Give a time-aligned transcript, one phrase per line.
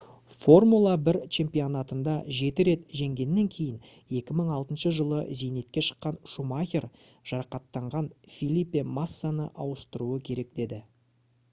[0.35, 3.77] formula 1 чемпионатында жеті рет жеңгеннен кейін
[4.21, 10.85] 2006 жылы зейнетке шыққан шумахер жарақаттанған фелипе массаны ауыстыруы керек еді